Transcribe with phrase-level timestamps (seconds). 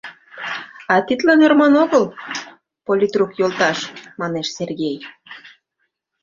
[0.93, 2.03] —А тидлан ӧрман огыл,
[2.85, 3.79] политрук йолташ,—
[4.19, 4.97] манеш Сергей.